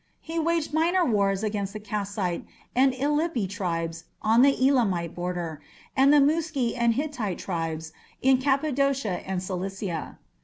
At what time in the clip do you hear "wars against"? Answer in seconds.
1.05-1.73